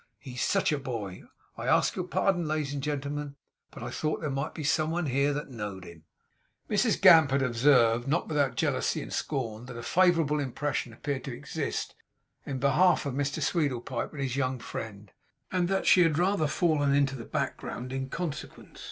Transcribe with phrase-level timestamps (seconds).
[0.17, 1.25] He's sech a boy!
[1.55, 3.35] I ask your pardon, ladies and gentlemen,
[3.69, 6.05] but I thought there might be some one here that know'd him!'
[6.67, 11.37] Mrs Gamp had observed, not without jealousy and scorn, that a favourable impression appeared to
[11.37, 11.93] exist
[12.47, 15.11] in behalf of Mr Sweedlepipe and his young friend;
[15.51, 18.79] and that she had fallen rather into the background in consequence.